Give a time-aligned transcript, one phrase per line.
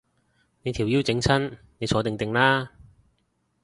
[0.63, 2.71] 你條腰整親，你坐定定啦